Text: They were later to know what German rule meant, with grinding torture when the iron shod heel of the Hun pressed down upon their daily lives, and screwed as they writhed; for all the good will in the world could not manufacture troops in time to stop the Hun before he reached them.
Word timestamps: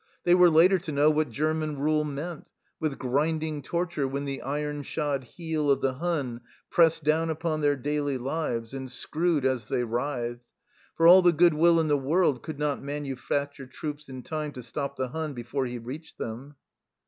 They 0.23 0.33
were 0.33 0.49
later 0.49 0.79
to 0.79 0.91
know 0.91 1.11
what 1.11 1.29
German 1.29 1.77
rule 1.77 2.03
meant, 2.03 2.47
with 2.79 2.97
grinding 2.97 3.61
torture 3.61 4.07
when 4.07 4.25
the 4.25 4.41
iron 4.41 4.81
shod 4.81 5.23
heel 5.25 5.69
of 5.69 5.81
the 5.81 5.93
Hun 5.93 6.41
pressed 6.71 7.03
down 7.03 7.29
upon 7.29 7.61
their 7.61 7.75
daily 7.75 8.17
lives, 8.17 8.73
and 8.73 8.91
screwed 8.91 9.45
as 9.45 9.67
they 9.67 9.83
writhed; 9.83 10.41
for 10.97 11.05
all 11.05 11.21
the 11.21 11.31
good 11.31 11.53
will 11.53 11.79
in 11.79 11.87
the 11.87 11.95
world 11.97 12.41
could 12.41 12.57
not 12.57 12.81
manufacture 12.81 13.67
troops 13.67 14.09
in 14.09 14.23
time 14.23 14.53
to 14.53 14.63
stop 14.63 14.95
the 14.95 15.09
Hun 15.09 15.35
before 15.35 15.67
he 15.67 15.77
reached 15.77 16.17
them. 16.17 16.55